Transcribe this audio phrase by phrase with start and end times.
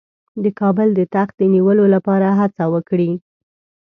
[0.43, 3.11] د کابل د تخت د نیولو لپاره هڅه وکړي.